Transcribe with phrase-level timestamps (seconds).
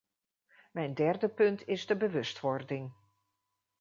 [0.71, 2.91] Mijn derde punt is de bewustwording.